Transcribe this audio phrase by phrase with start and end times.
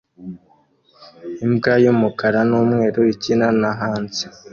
[1.45, 4.23] Imbwa y'umukara n'umweru ikina na hanze